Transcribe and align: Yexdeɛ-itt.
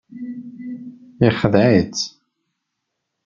Yexdeɛ-itt. 1.23 2.01